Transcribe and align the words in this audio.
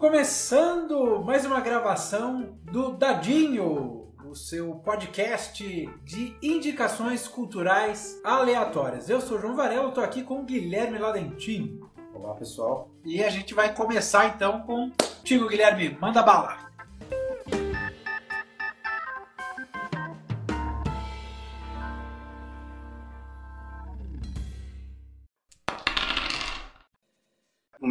Começando 0.00 1.22
mais 1.22 1.44
uma 1.44 1.60
gravação 1.60 2.56
do 2.62 2.92
Dadinho, 2.92 4.08
o 4.24 4.34
seu 4.34 4.76
podcast 4.76 5.62
de 6.02 6.34
indicações 6.42 7.28
culturais 7.28 8.18
aleatórias. 8.24 9.10
Eu 9.10 9.20
sou 9.20 9.36
o 9.36 9.40
João 9.42 9.54
Varela, 9.54 9.90
estou 9.90 10.02
aqui 10.02 10.22
com 10.22 10.40
o 10.40 10.42
Guilherme 10.42 10.96
Ladentim. 10.96 11.78
Olá, 12.14 12.32
pessoal. 12.32 12.88
E 13.04 13.22
a 13.22 13.28
gente 13.28 13.52
vai 13.52 13.74
começar 13.74 14.28
então 14.28 14.62
com 14.62 14.90
Tigo 15.22 15.46
Guilherme, 15.46 15.98
manda 16.00 16.22
bala. 16.22 16.69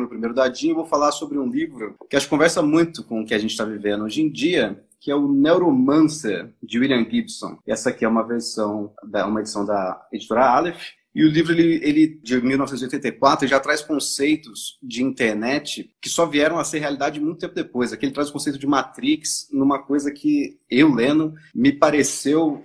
Meu 0.09 0.17
primeiro 0.17 0.33
dadinho, 0.33 0.73
vou 0.73 0.87
falar 0.87 1.11
sobre 1.11 1.37
um 1.37 1.47
livro 1.47 1.95
que 2.09 2.15
acho 2.15 2.25
que 2.25 2.31
conversa 2.31 2.63
muito 2.63 3.03
com 3.03 3.21
o 3.21 3.25
que 3.25 3.33
a 3.33 3.37
gente 3.37 3.51
está 3.51 3.63
vivendo 3.63 4.03
hoje 4.03 4.23
em 4.23 4.31
dia, 4.31 4.83
que 4.99 5.11
é 5.11 5.15
o 5.15 5.31
Neuromancer, 5.31 6.51
de 6.63 6.79
William 6.79 7.07
Gibson. 7.07 7.59
Essa 7.67 7.91
aqui 7.91 8.03
é 8.03 8.07
uma 8.07 8.25
versão, 8.25 8.91
da, 9.03 9.27
uma 9.27 9.39
edição 9.39 9.63
da 9.63 10.07
editora 10.11 10.49
Aleph, 10.49 10.81
e 11.13 11.23
o 11.23 11.29
livro, 11.29 11.53
ele, 11.53 11.79
ele, 11.83 12.07
de 12.23 12.41
1984, 12.41 13.47
já 13.47 13.59
traz 13.59 13.81
conceitos 13.81 14.79
de 14.81 15.03
internet 15.03 15.91
que 16.01 16.09
só 16.09 16.25
vieram 16.25 16.57
a 16.57 16.63
ser 16.63 16.79
realidade 16.79 17.19
muito 17.19 17.39
tempo 17.39 17.53
depois. 17.53 17.93
Aqui 17.93 18.05
ele 18.05 18.13
traz 18.13 18.29
o 18.29 18.33
conceito 18.33 18.57
de 18.57 18.65
Matrix 18.65 19.47
numa 19.51 19.79
coisa 19.79 20.11
que 20.11 20.59
eu, 20.69 20.93
lendo, 20.93 21.33
me 21.53 21.71
pareceu 21.71 22.63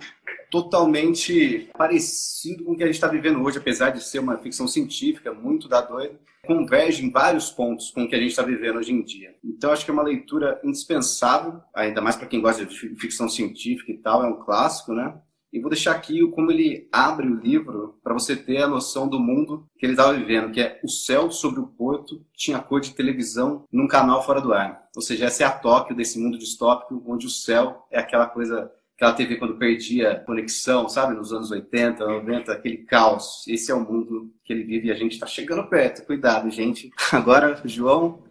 totalmente 0.49 1.69
parecido 1.77 2.63
com 2.63 2.73
o 2.73 2.77
que 2.77 2.83
a 2.83 2.85
gente 2.85 2.95
está 2.95 3.07
vivendo 3.07 3.41
hoje, 3.43 3.57
apesar 3.57 3.89
de 3.89 4.03
ser 4.03 4.19
uma 4.19 4.37
ficção 4.37 4.67
científica 4.67 5.33
muito 5.33 5.67
da 5.67 5.81
doida, 5.81 6.19
converge 6.45 7.03
em 7.03 7.11
vários 7.11 7.49
pontos 7.49 7.91
com 7.91 8.03
o 8.03 8.07
que 8.07 8.15
a 8.15 8.19
gente 8.19 8.29
está 8.29 8.43
vivendo 8.43 8.77
hoje 8.77 8.93
em 8.93 9.03
dia. 9.03 9.35
Então, 9.43 9.71
acho 9.71 9.83
que 9.83 9.91
é 9.91 9.93
uma 9.93 10.03
leitura 10.03 10.59
indispensável, 10.63 11.59
ainda 11.73 12.01
mais 12.01 12.15
para 12.15 12.27
quem 12.27 12.41
gosta 12.41 12.65
de 12.65 12.75
ficção 12.95 13.27
científica 13.27 13.91
e 13.91 13.97
tal, 13.97 14.23
é 14.23 14.27
um 14.27 14.39
clássico, 14.39 14.93
né? 14.93 15.15
E 15.55 15.59
vou 15.61 15.69
deixar 15.69 15.91
aqui 15.91 16.19
como 16.31 16.51
ele 16.51 16.89
abre 16.91 17.27
o 17.27 17.39
livro 17.39 17.97
para 18.03 18.13
você 18.13 18.35
ter 18.35 18.61
a 18.61 18.67
noção 18.67 19.07
do 19.07 19.17
mundo 19.17 19.65
que 19.79 19.85
ele 19.85 19.93
estava 19.93 20.11
vivendo, 20.11 20.51
que 20.51 20.59
é 20.59 20.81
o 20.83 20.89
céu 20.89 21.31
sobre 21.31 21.61
o 21.61 21.67
porto 21.67 22.25
tinha 22.35 22.59
cor 22.59 22.81
de 22.81 22.93
televisão 22.93 23.63
num 23.71 23.87
canal 23.87 24.21
fora 24.21 24.41
do 24.41 24.51
ar. 24.51 24.89
Ou 24.93 25.01
seja, 25.01 25.25
essa 25.27 25.43
é 25.43 25.45
a 25.45 25.51
Tóquio 25.51 25.95
desse 25.95 26.19
mundo 26.19 26.37
distópico, 26.37 27.01
onde 27.07 27.25
o 27.25 27.29
céu 27.29 27.87
é 27.89 27.97
aquela 27.97 28.25
coisa 28.25 28.69
aquela 28.95 29.13
TV 29.13 29.35
quando 29.35 29.57
perdia 29.57 30.23
conexão, 30.25 30.87
sabe, 30.87 31.13
nos 31.13 31.33
anos 31.33 31.51
80, 31.51 32.05
90, 32.05 32.51
aquele 32.51 32.77
caos. 32.77 33.45
Esse 33.47 33.71
é 33.71 33.75
o 33.75 33.81
mundo 33.81 34.33
que 34.43 34.53
ele 34.53 34.63
vive 34.63 34.87
e 34.87 34.91
a 34.91 34.95
gente 34.95 35.13
está 35.13 35.27
chegando 35.27 35.67
perto. 35.67 36.05
Cuidado, 36.05 36.49
gente. 36.49 36.89
Agora, 37.11 37.61
João. 37.65 38.23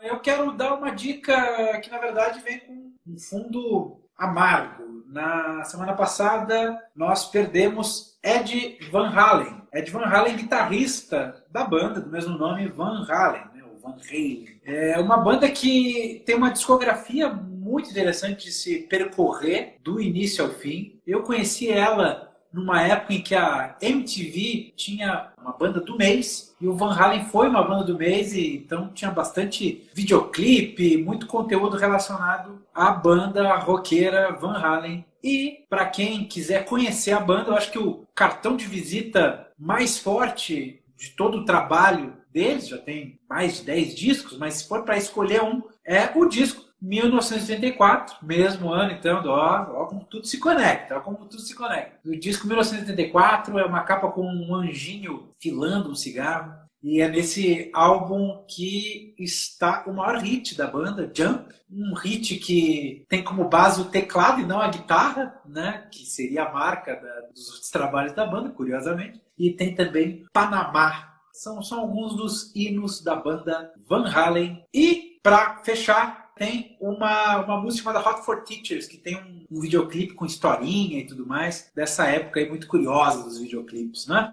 Eu 0.00 0.20
quero 0.20 0.52
dar 0.52 0.74
uma 0.74 0.90
dica 0.90 1.80
que, 1.80 1.90
na 1.90 1.98
verdade, 1.98 2.40
vem 2.40 2.60
com 2.60 2.92
um 3.06 3.18
fundo 3.18 4.00
amargo. 4.16 5.04
Na 5.06 5.64
semana 5.64 5.94
passada, 5.94 6.80
nós 6.94 7.26
perdemos 7.26 8.18
Ed 8.22 8.78
Van 8.90 9.08
Halen. 9.08 9.62
Ed 9.72 9.90
Van 9.90 10.04
Halen, 10.04 10.36
guitarrista 10.36 11.44
da 11.50 11.64
banda 11.64 12.00
do 12.00 12.10
mesmo 12.10 12.36
nome, 12.36 12.68
Van 12.68 13.06
Halen, 13.08 13.44
né? 13.54 13.65
Van 13.86 13.96
Halen. 14.08 14.48
É 14.64 14.98
uma 14.98 15.16
banda 15.16 15.48
que 15.50 16.22
tem 16.26 16.34
uma 16.34 16.50
discografia 16.50 17.28
muito 17.28 17.90
interessante 17.90 18.46
de 18.46 18.52
se 18.52 18.78
percorrer 18.80 19.76
do 19.82 20.00
início 20.00 20.44
ao 20.44 20.50
fim. 20.50 20.98
Eu 21.06 21.22
conheci 21.22 21.70
ela 21.70 22.32
numa 22.52 22.80
época 22.80 23.12
em 23.12 23.20
que 23.20 23.34
a 23.34 23.76
MTV 23.80 24.72
tinha 24.76 25.30
uma 25.40 25.52
banda 25.52 25.78
do 25.80 25.96
mês 25.96 26.54
e 26.60 26.66
o 26.66 26.74
Van 26.74 26.94
Halen 26.94 27.26
foi 27.26 27.48
uma 27.48 27.62
banda 27.62 27.84
do 27.84 27.98
mês 27.98 28.32
e 28.32 28.56
então 28.56 28.88
tinha 28.94 29.10
bastante 29.10 29.86
videoclipe, 29.92 30.96
muito 30.96 31.26
conteúdo 31.26 31.76
relacionado 31.76 32.62
à 32.74 32.90
banda 32.90 33.56
roqueira 33.56 34.32
Van 34.32 34.56
Halen. 34.56 35.04
E 35.22 35.64
para 35.68 35.86
quem 35.86 36.24
quiser 36.24 36.64
conhecer 36.64 37.12
a 37.12 37.20
banda, 37.20 37.50
eu 37.50 37.56
acho 37.56 37.70
que 37.70 37.78
o 37.78 38.06
cartão 38.14 38.56
de 38.56 38.64
visita 38.64 39.48
mais 39.58 39.98
forte 39.98 40.82
de 40.96 41.10
todo 41.10 41.38
o 41.38 41.44
trabalho 41.44 42.14
deles, 42.36 42.68
já 42.68 42.76
tem 42.76 43.18
mais 43.26 43.56
de 43.56 43.62
10 43.64 43.94
discos, 43.94 44.36
mas 44.36 44.54
se 44.54 44.68
for 44.68 44.84
para 44.84 44.98
escolher 44.98 45.42
um, 45.42 45.62
é 45.82 46.10
o 46.14 46.26
disco 46.26 46.66
1984, 46.82 48.18
mesmo 48.22 48.70
ano, 48.70 48.92
então, 48.92 49.22
ó, 49.24 49.82
ó 49.82 49.86
como 49.86 50.04
tudo 50.04 50.26
se 50.26 50.38
conecta, 50.38 50.98
ó 50.98 51.00
como 51.00 51.24
tudo 51.24 51.40
se 51.40 51.54
conecta. 51.54 51.98
O 52.04 52.14
disco 52.14 52.46
1984 52.46 53.58
é 53.58 53.64
uma 53.64 53.82
capa 53.84 54.10
com 54.10 54.22
um 54.22 54.54
anjinho 54.54 55.30
filando 55.40 55.90
um 55.90 55.94
cigarro. 55.94 56.52
E 56.82 57.00
é 57.00 57.08
nesse 57.08 57.70
álbum 57.72 58.44
que 58.46 59.14
está 59.18 59.82
o 59.86 59.94
maior 59.94 60.18
hit 60.18 60.54
da 60.56 60.66
banda, 60.66 61.10
Jump. 61.12 61.52
Um 61.68 61.94
hit 61.94 62.36
que 62.36 63.04
tem 63.08 63.24
como 63.24 63.48
base 63.48 63.80
o 63.80 63.86
teclado 63.86 64.42
e 64.42 64.46
não 64.46 64.60
a 64.60 64.68
guitarra, 64.68 65.40
né? 65.46 65.88
Que 65.90 66.04
seria 66.04 66.44
a 66.44 66.52
marca 66.52 66.94
da, 66.94 67.28
dos 67.34 67.70
trabalhos 67.70 68.12
da 68.12 68.26
banda, 68.26 68.50
curiosamente. 68.50 69.20
E 69.36 69.50
tem 69.50 69.74
também 69.74 70.26
Panamá. 70.32 71.15
São, 71.36 71.62
são 71.62 71.80
alguns 71.80 72.16
dos 72.16 72.56
hinos 72.56 73.02
da 73.02 73.14
banda 73.14 73.70
Van 73.86 74.08
Halen. 74.08 74.64
E, 74.72 75.20
para 75.22 75.62
fechar, 75.62 76.32
tem 76.34 76.78
uma, 76.80 77.44
uma 77.44 77.60
música 77.60 77.84
chamada 77.84 78.08
Hot 78.08 78.24
for 78.24 78.42
Teachers, 78.42 78.86
que 78.86 78.96
tem 78.96 79.16
um, 79.16 79.44
um 79.50 79.60
videoclipe 79.60 80.14
com 80.14 80.24
historinha 80.24 80.98
e 80.98 81.06
tudo 81.06 81.26
mais, 81.26 81.70
dessa 81.74 82.06
época 82.06 82.40
aí 82.40 82.48
muito 82.48 82.66
curiosa 82.66 83.22
dos 83.22 83.38
videoclipes, 83.38 84.06
né? 84.06 84.32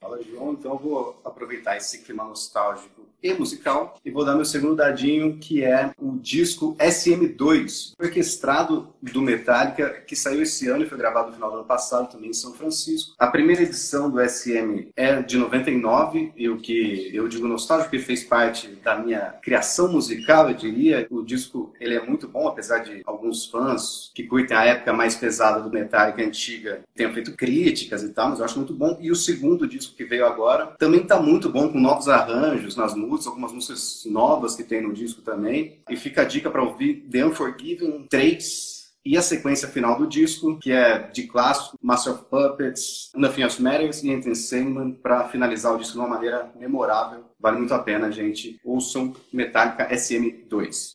Fala, 0.00 0.22
João. 0.22 0.54
Então 0.54 0.72
eu 0.72 0.78
vou 0.78 1.20
aproveitar 1.22 1.76
esse 1.76 2.02
clima 2.02 2.24
nostálgico 2.24 3.06
e 3.22 3.32
musical. 3.34 3.94
E 4.04 4.10
vou 4.10 4.24
dar 4.24 4.34
meu 4.34 4.44
segundo 4.44 4.76
dadinho, 4.76 5.38
que 5.38 5.62
é 5.62 5.92
o 5.98 6.18
disco 6.18 6.76
SM2, 6.78 7.92
orquestrado 7.98 8.92
do 9.00 9.22
Metallica, 9.22 10.02
que 10.06 10.16
saiu 10.16 10.42
esse 10.42 10.68
ano 10.68 10.84
e 10.84 10.88
foi 10.88 10.98
gravado 10.98 11.28
no 11.28 11.34
final 11.34 11.50
do 11.50 11.56
ano 11.58 11.66
passado 11.66 12.10
também 12.10 12.30
em 12.30 12.34
São 12.34 12.52
Francisco. 12.52 13.14
A 13.18 13.26
primeira 13.26 13.62
edição 13.62 14.10
do 14.10 14.20
SM 14.20 14.88
é 14.96 15.22
de 15.22 15.36
99, 15.36 16.32
e 16.36 16.48
o 16.48 16.56
que 16.56 17.10
eu 17.14 17.28
digo 17.28 17.46
nostálgico, 17.46 17.90
que 17.90 17.98
fez 17.98 18.24
parte 18.24 18.68
da 18.82 18.98
minha 18.98 19.34
criação 19.42 19.90
musical, 19.90 20.48
eu 20.48 20.56
diria. 20.56 21.06
O 21.10 21.22
disco 21.22 21.72
ele 21.80 21.94
é 21.94 22.04
muito 22.04 22.26
bom, 22.26 22.48
apesar 22.48 22.78
de 22.78 23.02
alguns 23.06 23.46
fãs 23.46 24.10
que 24.14 24.24
curtem 24.24 24.56
a 24.56 24.64
época 24.64 24.92
mais 24.92 25.14
pesada 25.14 25.60
do 25.60 25.70
Metallica 25.70 26.22
antiga 26.22 26.82
tenham 26.94 27.12
feito 27.12 27.32
críticas 27.32 28.02
e 28.02 28.10
tal, 28.10 28.30
mas 28.30 28.38
eu 28.38 28.44
acho 28.44 28.58
muito 28.58 28.74
bom. 28.74 28.98
E 29.00 29.10
o 29.10 29.16
segundo 29.16 29.66
disco 29.66 29.94
que 29.94 30.04
veio 30.04 30.26
agora 30.26 30.74
também 30.78 31.02
está 31.02 31.20
muito 31.20 31.48
bom, 31.48 31.68
com 31.68 31.78
novos 31.78 32.08
arranjos 32.08 32.76
nas 32.76 32.94
músicas 32.94 33.11
músicas, 33.12 33.26
algumas 33.26 33.52
músicas 33.52 34.02
novas 34.06 34.56
que 34.56 34.64
tem 34.64 34.80
no 34.80 34.92
disco 34.92 35.20
também. 35.22 35.82
E 35.88 35.96
fica 35.96 36.22
a 36.22 36.24
dica 36.24 36.50
para 36.50 36.62
ouvir 36.62 37.06
The 37.10 37.26
Unforgiven 37.26 38.06
3 38.08 38.82
e 39.04 39.16
a 39.16 39.22
sequência 39.22 39.68
final 39.68 39.98
do 39.98 40.06
disco, 40.06 40.58
que 40.58 40.70
é 40.70 41.10
de 41.10 41.24
clássico, 41.24 41.76
Master 41.82 42.14
of 42.14 42.24
Puppets, 42.30 43.10
Nothing 43.14 43.42
Else 43.42 43.62
Matters 43.62 44.02
e 44.02 44.10
Enter 44.10 44.36
Sandman, 44.36 44.92
para 44.92 45.28
finalizar 45.28 45.74
o 45.74 45.78
disco 45.78 45.94
de 45.94 45.98
uma 45.98 46.08
maneira 46.08 46.52
memorável. 46.56 47.24
Vale 47.38 47.58
muito 47.58 47.74
a 47.74 47.80
pena, 47.80 48.12
gente. 48.12 48.60
Ouçam 48.64 49.12
Metallica 49.32 49.88
SM2. 49.90 50.92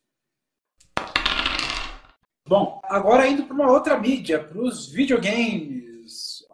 Bom, 2.48 2.80
agora 2.86 3.28
indo 3.28 3.44
para 3.44 3.54
uma 3.54 3.70
outra 3.70 4.00
mídia, 4.00 4.42
para 4.42 4.62
os 4.62 4.88
videogames. 4.88 5.97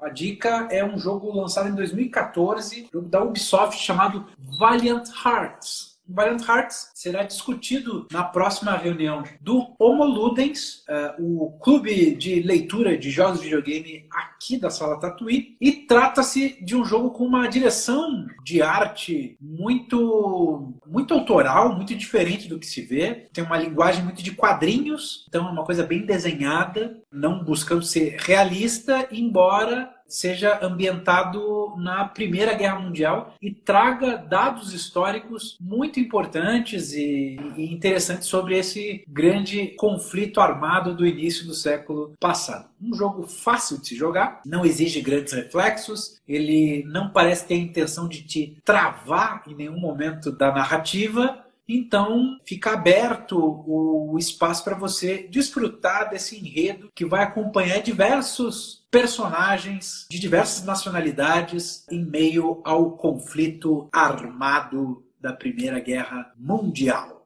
A 0.04 0.10
dica 0.10 0.68
é 0.70 0.84
um 0.84 0.98
jogo 1.00 1.32
lançado 1.32 1.70
em 1.70 1.76
2014, 1.76 2.90
jogo 2.92 3.08
da 3.08 3.24
Ubisoft 3.24 3.82
chamado 3.82 4.26
Valiant 4.60 5.08
Hearts. 5.26 5.94
Valiant 6.06 6.42
Hearts 6.46 6.92
será 6.94 7.24
discutido 7.24 8.06
na 8.12 8.24
próxima 8.24 8.76
reunião 8.76 9.24
do 9.40 9.74
Homo 9.80 10.04
Ludens, 10.04 10.84
uh, 10.90 11.46
o 11.46 11.52
clube 11.60 12.16
de 12.16 12.42
leitura 12.42 12.98
de 12.98 13.10
jogos 13.10 13.40
de 13.40 13.46
videogame 13.46 14.06
aqui 14.12 14.58
da 14.58 14.70
Sala 14.70 15.00
Tatuí, 15.00 15.56
e 15.62 15.72
trata-se 15.72 16.62
de 16.62 16.76
um 16.76 16.84
jogo 16.84 17.12
com 17.12 17.26
uma 17.26 17.48
direção 17.48 18.26
de 18.44 18.62
arte 18.62 19.38
muito 19.40 20.74
muito 20.86 21.14
autoral, 21.14 21.76
muito 21.76 21.96
diferente 21.96 22.48
do 22.48 22.60
que 22.60 22.68
se 22.68 22.82
vê. 22.82 23.28
Tem 23.34 23.44
uma 23.44 23.58
linguagem 23.58 24.04
muito 24.04 24.22
de 24.22 24.32
quadrinhos, 24.32 25.26
então 25.30 25.48
é 25.48 25.52
uma 25.52 25.64
coisa 25.64 25.84
bem 25.84 26.06
desenhada, 26.06 27.02
não 27.12 27.44
buscando 27.44 27.84
ser 27.84 28.18
realista, 28.20 29.08
embora 29.12 29.93
seja 30.08 30.60
ambientado 30.62 31.76
na 31.78 32.06
Primeira 32.06 32.54
Guerra 32.54 32.80
Mundial 32.80 33.36
e 33.42 33.52
traga 33.52 34.18
dados 34.18 34.74
históricos 34.74 35.58
muito 35.60 36.00
importantes 36.00 36.94
e, 36.94 37.38
e 37.58 37.74
interessantes 37.74 38.28
sobre 38.28 38.58
esse 38.58 39.04
grande 39.08 39.68
conflito 39.78 40.40
armado 40.40 40.96
do 40.96 41.06
início 41.06 41.46
do 41.46 41.54
século 41.54 42.14
passado. 42.20 42.70
Um 42.82 42.94
jogo 42.94 43.28
fácil 43.28 43.80
de 43.80 43.88
se 43.88 43.96
jogar, 43.96 44.42
não 44.46 44.66
exige 44.66 45.02
grandes 45.02 45.34
reflexos, 45.34 46.20
ele 46.28 46.84
não 46.86 47.10
parece 47.10 47.48
ter 47.48 47.56
a 47.56 47.58
intenção 47.58 48.08
de 48.08 48.24
te 48.24 48.58
travar 48.64 49.44
em 49.48 49.56
nenhum 49.56 49.80
momento 49.80 50.32
da 50.32 50.52
narrativa 50.52 51.44
Então, 51.68 52.38
fica 52.46 52.74
aberto 52.74 53.38
o 53.38 54.18
espaço 54.18 54.64
para 54.64 54.76
você 54.76 55.28
desfrutar 55.30 56.10
desse 56.10 56.38
enredo 56.38 56.90
que 56.94 57.06
vai 57.06 57.24
acompanhar 57.24 57.82
diversos 57.82 58.86
personagens 58.92 60.06
de 60.10 60.20
diversas 60.20 60.64
nacionalidades 60.64 61.86
em 61.90 62.04
meio 62.04 62.62
ao 62.64 62.92
conflito 62.92 63.88
armado 63.92 65.04
da 65.20 65.34
Primeira 65.34 65.80
Guerra 65.80 66.32
Mundial 66.38 67.23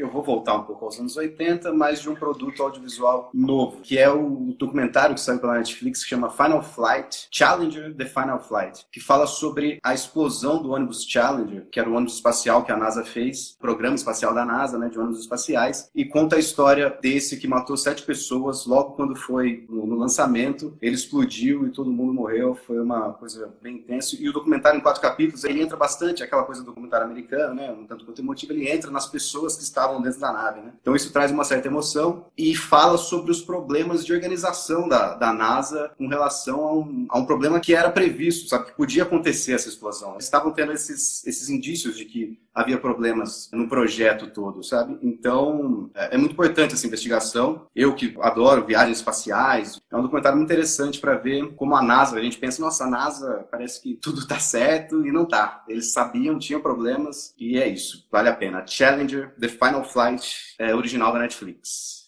eu 0.00 0.08
vou 0.08 0.22
voltar 0.22 0.54
um 0.54 0.62
pouco 0.62 0.84
aos 0.84 0.98
anos 0.98 1.16
80, 1.16 1.72
mas 1.72 2.00
de 2.00 2.08
um 2.08 2.14
produto 2.14 2.62
audiovisual 2.62 3.30
novo, 3.32 3.80
que 3.82 3.98
é 3.98 4.10
o 4.10 4.54
documentário 4.58 5.14
que 5.14 5.20
saiu 5.20 5.38
pela 5.38 5.54
Netflix, 5.54 6.02
que 6.02 6.08
chama 6.08 6.30
Final 6.30 6.62
Flight, 6.62 7.28
Challenger 7.30 7.94
The 7.94 8.06
Final 8.06 8.40
Flight, 8.40 8.86
que 8.90 9.00
fala 9.00 9.26
sobre 9.26 9.78
a 9.82 9.94
explosão 9.94 10.62
do 10.62 10.70
ônibus 10.72 11.04
Challenger, 11.04 11.66
que 11.70 11.78
era 11.78 11.88
o 11.88 11.94
ônibus 11.94 12.14
espacial 12.14 12.64
que 12.64 12.72
a 12.72 12.76
NASA 12.76 13.04
fez, 13.04 13.56
programa 13.60 13.94
espacial 13.94 14.34
da 14.34 14.44
NASA, 14.44 14.78
né, 14.78 14.88
de 14.88 14.98
ônibus 14.98 15.20
espaciais, 15.20 15.90
e 15.94 16.04
conta 16.04 16.36
a 16.36 16.38
história 16.38 16.96
desse 17.00 17.36
que 17.36 17.48
matou 17.48 17.76
sete 17.76 18.02
pessoas 18.02 18.66
logo 18.66 18.92
quando 18.92 19.14
foi 19.14 19.66
no, 19.68 20.00
lançamento, 20.00 20.76
ele 20.80 20.94
explodiu 20.94 21.66
e 21.66 21.70
todo 21.70 21.90
mundo 21.90 22.14
morreu, 22.14 22.54
foi 22.54 22.80
uma 22.80 23.12
coisa 23.12 23.52
bem 23.60 23.76
intensa, 23.76 24.16
e 24.18 24.28
o 24.28 24.32
documentário 24.32 24.78
em 24.78 24.82
quatro 24.82 25.02
capítulos, 25.02 25.44
ele 25.44 25.60
entra 25.62 25.76
bastante, 25.76 26.22
aquela 26.22 26.44
coisa 26.44 26.62
do 26.62 26.66
documentário 26.66 27.06
americano, 27.06 27.54
né, 27.54 27.70
um 27.70 27.84
tanto 27.84 28.04
quanto 28.04 28.20
emotivo, 28.20 28.52
ele 28.52 28.68
entra 28.68 28.90
nas 28.90 29.06
pessoas 29.06 29.56
que 29.56 29.62
estavam 29.62 29.89
estavam 29.90 30.02
dentro 30.02 30.20
da 30.20 30.32
nave. 30.32 30.60
Né? 30.60 30.72
Então 30.80 30.94
isso 30.94 31.12
traz 31.12 31.30
uma 31.30 31.44
certa 31.44 31.68
emoção 31.68 32.26
e 32.36 32.54
fala 32.54 32.96
sobre 32.96 33.30
os 33.30 33.42
problemas 33.42 34.04
de 34.04 34.12
organização 34.12 34.88
da, 34.88 35.14
da 35.14 35.32
NASA 35.32 35.90
com 35.98 36.06
relação 36.06 36.60
a 36.60 36.74
um, 36.74 37.06
a 37.08 37.18
um 37.18 37.26
problema 37.26 37.60
que 37.60 37.74
era 37.74 37.90
previsto, 37.90 38.48
sabe? 38.48 38.66
Que 38.66 38.76
podia 38.76 39.02
acontecer 39.02 39.52
essa 39.52 39.68
explosão. 39.68 40.12
Eles 40.12 40.24
estavam 40.24 40.52
tendo 40.52 40.72
esses, 40.72 41.26
esses 41.26 41.48
indícios 41.48 41.96
de 41.96 42.04
que 42.04 42.38
havia 42.54 42.78
problemas 42.78 43.48
no 43.52 43.68
projeto 43.68 44.28
todo, 44.28 44.62
sabe? 44.62 44.98
Então, 45.02 45.90
é, 45.94 46.14
é, 46.14 46.18
muito 46.18 46.32
importante 46.32 46.74
essa 46.74 46.86
investigação. 46.86 47.66
Eu 47.74 47.94
que 47.94 48.16
adoro 48.20 48.66
viagens 48.66 48.98
espaciais, 48.98 49.80
é 49.90 49.96
um 49.96 50.02
documentário 50.02 50.36
muito 50.36 50.50
interessante 50.50 50.98
para 50.98 51.16
ver 51.16 51.54
como 51.54 51.76
a 51.76 51.82
NASA, 51.82 52.16
a 52.16 52.22
gente 52.22 52.38
pensa, 52.38 52.60
nossa, 52.60 52.84
a 52.84 52.90
NASA 52.90 53.46
parece 53.50 53.80
que 53.80 53.94
tudo 53.94 54.26
tá 54.26 54.38
certo 54.38 55.06
e 55.06 55.12
não 55.12 55.26
tá. 55.26 55.64
Eles 55.68 55.92
sabiam, 55.92 56.38
tinham 56.38 56.60
problemas 56.60 57.34
e 57.38 57.58
é 57.58 57.68
isso. 57.68 58.06
Vale 58.10 58.28
a 58.28 58.34
pena. 58.34 58.66
Challenger, 58.66 59.34
The 59.38 59.48
Final 59.48 59.84
Flight, 59.84 60.54
é 60.58 60.74
original 60.74 61.12
da 61.12 61.20
Netflix. 61.20 62.00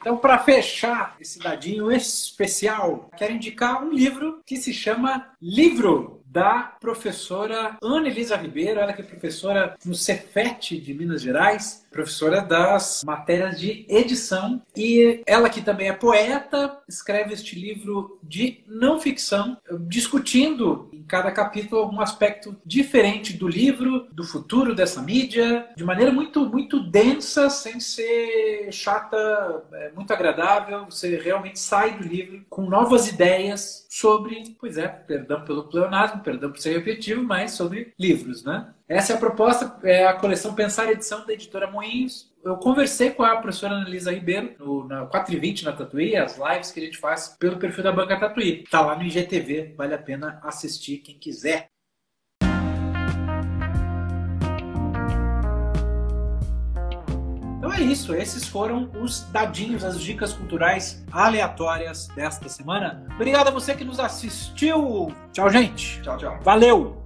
Então, 0.00 0.16
para 0.16 0.38
fechar 0.38 1.14
esse 1.20 1.38
dadinho 1.38 1.92
especial, 1.92 3.10
quero 3.18 3.34
indicar 3.34 3.82
um 3.84 3.92
livro 3.92 4.40
que 4.46 4.56
se 4.56 4.72
chama 4.72 5.30
Livro 5.42 6.19
da 6.30 6.76
professora 6.80 7.76
Ana 7.82 8.08
Elisa 8.08 8.36
Ribeiro, 8.36 8.78
ela 8.78 8.92
que 8.92 9.02
é 9.02 9.04
professora 9.04 9.76
no 9.84 9.94
Cefet 9.94 10.78
de 10.78 10.94
Minas 10.94 11.22
Gerais, 11.22 11.84
professora 11.90 12.40
das 12.40 13.02
matérias 13.04 13.58
de 13.58 13.84
edição. 13.88 14.62
E 14.76 15.22
ela 15.26 15.50
que 15.50 15.60
também 15.60 15.88
é 15.88 15.92
poeta, 15.92 16.78
escreve 16.88 17.34
este 17.34 17.58
livro 17.58 18.18
de 18.22 18.62
não 18.66 19.00
ficção, 19.00 19.56
discutindo 19.80 20.88
em 20.92 21.02
cada 21.02 21.32
capítulo 21.32 21.82
algum 21.82 22.00
aspecto 22.00 22.56
diferente 22.64 23.36
do 23.36 23.48
livro, 23.48 24.06
do 24.12 24.22
futuro 24.22 24.74
dessa 24.74 25.02
mídia, 25.02 25.68
de 25.76 25.82
maneira 25.82 26.12
muito, 26.12 26.46
muito 26.46 26.78
densa, 26.78 27.50
sem 27.50 27.80
ser 27.80 28.68
chata, 28.70 29.64
é, 29.72 29.90
muito 29.90 30.12
agradável. 30.12 30.84
Você 30.84 31.16
realmente 31.16 31.58
sai 31.58 31.98
do 31.98 32.06
livro 32.06 32.44
com 32.48 32.62
novas 32.62 33.08
ideias 33.08 33.86
sobre, 33.90 34.56
pois 34.60 34.78
é, 34.78 34.86
perdão 34.86 35.44
pelo 35.44 35.64
pleonasmo, 35.64 36.19
perdão 36.20 36.50
por 36.50 36.60
ser 36.60 36.72
repetitivo, 36.76 37.22
mas 37.22 37.52
sobre 37.52 37.92
livros, 37.98 38.44
né? 38.44 38.72
Essa 38.88 39.12
é 39.12 39.16
a 39.16 39.18
proposta, 39.18 39.78
é 39.82 40.06
a 40.06 40.14
coleção 40.14 40.54
Pensar 40.54 40.90
Edição 40.90 41.26
da 41.26 41.32
editora 41.32 41.70
Moinhos. 41.70 42.30
Eu 42.42 42.56
conversei 42.56 43.10
com 43.10 43.22
a 43.22 43.36
professora 43.36 43.74
Analisa 43.74 44.12
Ribeiro 44.12 44.54
no, 44.58 44.86
na 44.86 45.06
4h20 45.06 45.62
na 45.64 45.72
Tatuí, 45.72 46.16
as 46.16 46.38
lives 46.38 46.72
que 46.72 46.80
a 46.80 46.84
gente 46.84 46.98
faz 46.98 47.36
pelo 47.38 47.58
perfil 47.58 47.84
da 47.84 47.92
Banca 47.92 48.18
Tatuí. 48.18 48.64
Tá 48.70 48.80
lá 48.80 48.96
no 48.96 49.02
IGTV, 49.02 49.74
vale 49.76 49.94
a 49.94 49.98
pena 49.98 50.40
assistir 50.42 50.98
quem 50.98 51.18
quiser. 51.18 51.68
Então 57.70 57.80
é 57.80 57.84
isso, 57.84 58.12
esses 58.12 58.48
foram 58.48 58.90
os 59.00 59.20
dadinhos, 59.30 59.84
as 59.84 60.00
dicas 60.00 60.32
culturais 60.32 61.04
aleatórias 61.12 62.08
desta 62.16 62.48
semana. 62.48 63.06
Obrigado 63.14 63.46
a 63.46 63.50
você 63.52 63.76
que 63.76 63.84
nos 63.84 64.00
assistiu. 64.00 65.14
Tchau, 65.32 65.48
gente. 65.48 66.02
Tchau, 66.02 66.18
tchau. 66.18 66.40
Valeu! 66.42 66.99